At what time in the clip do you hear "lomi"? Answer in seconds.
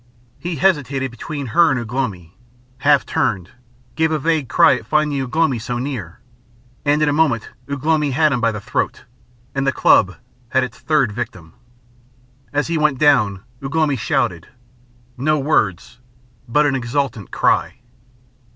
1.93-2.35, 5.35-5.59, 7.85-8.09, 13.75-13.95